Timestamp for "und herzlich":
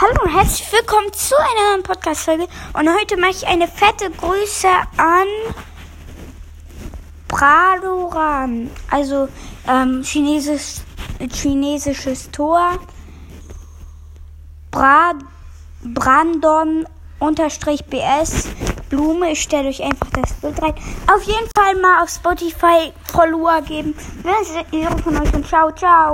0.22-0.72